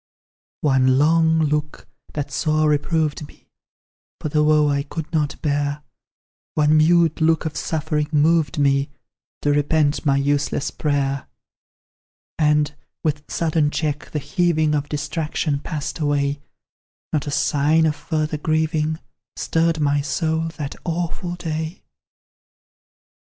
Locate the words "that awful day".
20.57-21.83